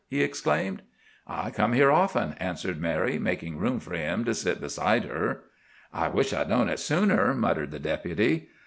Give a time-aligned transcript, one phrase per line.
[0.07, 0.81] he exclaimed.
[1.27, 5.43] "I come here often," answered Mary, making room for him to sit beside her.
[5.93, 8.47] "I wish I'd known it sooner," muttered the Deputy.